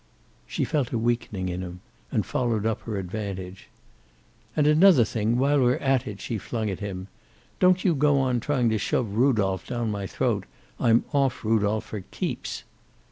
She 0.47 0.63
felt 0.65 0.91
a 0.91 0.97
weakening 0.97 1.47
in 1.47 1.61
him, 1.61 1.79
and 2.11 2.25
followed 2.25 2.65
up 2.65 2.81
her 2.85 2.97
advantage. 2.97 3.69
"And 4.55 4.65
another 4.65 5.05
thing, 5.05 5.37
while 5.37 5.61
we're 5.61 5.75
at 5.75 6.07
it," 6.07 6.19
she 6.19 6.39
flung 6.39 6.71
at 6.71 6.79
him. 6.79 7.07
"Don't 7.59 7.85
you 7.85 7.93
go 7.93 8.17
on 8.19 8.39
trying 8.39 8.71
to 8.71 8.79
shove 8.79 9.09
Rudolph 9.11 9.67
down 9.67 9.91
my 9.91 10.07
throat. 10.07 10.45
I'm 10.79 11.05
off 11.13 11.45
Rudolph 11.45 11.85
for 11.85 12.01
keeps." 12.09 12.63